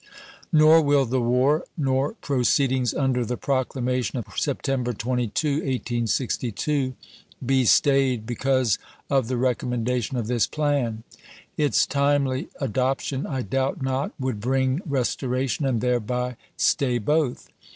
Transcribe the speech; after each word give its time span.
Nor 0.51 0.81
will 0.81 1.05
the 1.05 1.21
war, 1.21 1.63
nor 1.77 2.15
proceedings 2.15 2.91
under 2.91 3.23
the 3.23 3.37
proclamation 3.37 4.17
of 4.17 4.25
September 4.35 4.93
22, 4.93 5.47
1862, 5.57 6.95
be 7.45 7.65
stayed 7.65 8.25
because 8.25 8.79
of 9.11 9.27
the 9.27 9.37
recommendation 9.37 10.17
of 10.17 10.25
this 10.25 10.47
plan. 10.47 11.03
Its 11.55 11.85
timely 11.85 12.49
adoption, 12.59 13.27
I 13.27 13.43
doubt 13.43 13.83
not, 13.83 14.11
would 14.19 14.39
bring 14.41 14.81
res 14.87 15.15
toration, 15.15 15.67
and 15.69 15.81
thereby 15.81 16.35
stay 16.57 16.97
both. 16.97 17.49